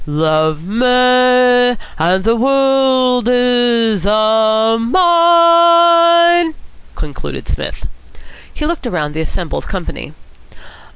[0.07, 6.55] "'Lov' muh, ahnd ther world is ah mine!'"
[6.95, 7.85] concluded Psmith.
[8.51, 10.13] He looked round the assembled company.